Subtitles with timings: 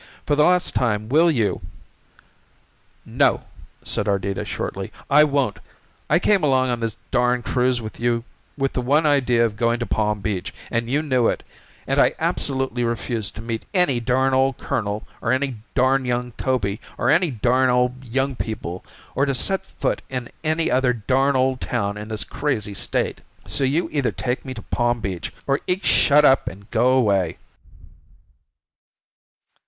[0.25, 1.61] For the last time, will you"
[3.21, 3.45] "No,"
[3.83, 5.59] said Ardita shortly, "I won't.
[6.09, 10.19] I came along on this darn cruise with the one idea of going to Palm
[10.19, 11.43] Beach, and you knew it,
[11.85, 16.81] and I absolutely refuse to meet any darn old colonel or any darn young Toby
[16.97, 18.83] or any darn old young people
[19.13, 23.21] or to set foot in any other darn old town in this crazy state.
[23.45, 27.37] So you either take me to Palm Beach or else shut up and go away."